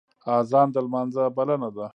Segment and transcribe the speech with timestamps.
[0.37, 1.85] اذان د لمانځه بلنه ده